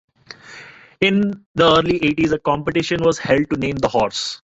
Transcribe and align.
In 0.99 1.45
the 1.53 1.75
early 1.77 2.03
eighties, 2.03 2.31
a 2.31 2.39
competition 2.39 3.03
was 3.03 3.19
held 3.19 3.47
to 3.51 3.55
name 3.55 3.75
the 3.75 3.87
horse. 3.87 4.41